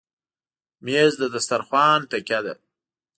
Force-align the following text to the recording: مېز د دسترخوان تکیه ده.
مېز 0.85 1.13
د 1.21 1.23
دسترخوان 1.33 1.99
تکیه 2.11 2.39
ده. 2.45 2.53